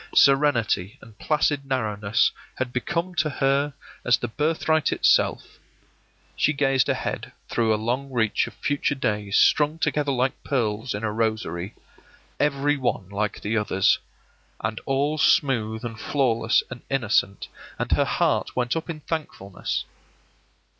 Serenity 0.15 0.97
and 0.99 1.19
placid 1.19 1.63
narrowness 1.63 2.31
had 2.55 2.73
become 2.73 3.13
to 3.13 3.29
her 3.29 3.75
as 4.03 4.17
the 4.17 4.27
birthright 4.27 4.91
itself. 4.91 5.59
She 6.35 6.53
gazed 6.53 6.89
ahead 6.89 7.31
through 7.49 7.71
a 7.71 7.75
long 7.75 8.09
reach 8.09 8.47
of 8.47 8.55
future 8.55 8.95
days 8.95 9.37
strung 9.37 9.77
together 9.77 10.11
like 10.11 10.43
pearls 10.43 10.95
in 10.95 11.03
a 11.03 11.11
rosary, 11.11 11.75
every 12.39 12.77
one 12.77 13.09
like 13.09 13.41
the 13.41 13.55
others, 13.55 13.99
and 14.59 14.81
all 14.87 15.19
smooth 15.19 15.85
and 15.85 15.99
flawless 15.99 16.63
and 16.71 16.81
innocent, 16.89 17.47
and 17.77 17.91
her 17.91 18.05
heart 18.05 18.55
went 18.55 18.75
up 18.75 18.89
in 18.89 19.01
thankfulness. 19.01 19.85